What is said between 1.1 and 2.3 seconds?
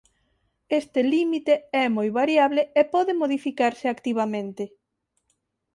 límite é moi